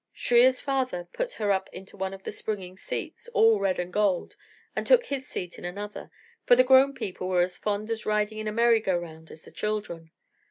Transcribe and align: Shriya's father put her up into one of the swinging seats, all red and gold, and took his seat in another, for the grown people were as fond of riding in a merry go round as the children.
Shriya's 0.15 0.59
father 0.61 1.07
put 1.13 1.33
her 1.33 1.51
up 1.51 1.69
into 1.71 1.95
one 1.95 2.11
of 2.11 2.23
the 2.23 2.31
swinging 2.31 2.75
seats, 2.75 3.27
all 3.35 3.59
red 3.59 3.77
and 3.77 3.93
gold, 3.93 4.35
and 4.75 4.87
took 4.87 5.05
his 5.05 5.27
seat 5.27 5.59
in 5.59 5.63
another, 5.63 6.09
for 6.43 6.55
the 6.55 6.63
grown 6.63 6.95
people 6.95 7.27
were 7.27 7.41
as 7.43 7.59
fond 7.59 7.91
of 7.91 8.03
riding 8.07 8.39
in 8.39 8.47
a 8.47 8.51
merry 8.51 8.79
go 8.79 8.97
round 8.97 9.29
as 9.29 9.43
the 9.45 9.51
children. 9.51 10.09